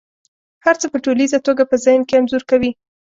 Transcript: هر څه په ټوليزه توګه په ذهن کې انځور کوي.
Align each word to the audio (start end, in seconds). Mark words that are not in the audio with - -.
هر 0.65 0.75
څه 0.81 0.87
په 0.93 0.97
ټوليزه 1.05 1.37
توګه 1.47 1.63
په 1.67 1.75
ذهن 1.85 2.01
کې 2.07 2.17
انځور 2.19 2.43
کوي. 2.51 2.71